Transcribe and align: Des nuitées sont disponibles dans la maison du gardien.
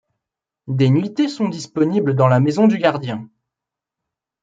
Des 0.67 0.89
nuitées 0.89 1.27
sont 1.27 1.47
disponibles 1.47 2.15
dans 2.15 2.27
la 2.27 2.39
maison 2.39 2.65
du 2.67 2.79
gardien. 2.79 3.29